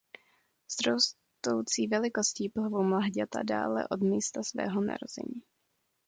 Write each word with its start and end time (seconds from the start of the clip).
S 0.67 0.85
rostoucí 0.87 1.87
velikostí 1.87 2.49
plavou 2.49 2.83
mláďata 2.83 3.43
dále 3.43 3.87
od 3.87 4.01
místa 4.01 4.43
svého 4.43 4.81
narození. 4.81 5.41